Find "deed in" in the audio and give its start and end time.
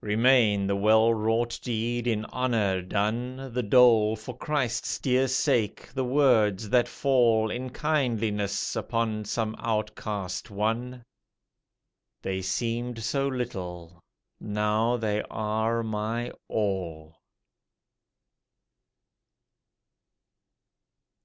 1.62-2.24